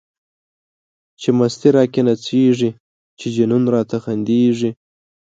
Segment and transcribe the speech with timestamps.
[1.19, 2.69] چی مستی را کی نڅيږی،
[3.19, 4.69] چی جنون را ته خنديږی